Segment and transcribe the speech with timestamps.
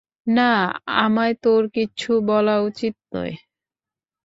[0.27, 0.51] না,
[0.97, 3.33] আমায় তোর কিচ্ছু বলা উচিত নয়।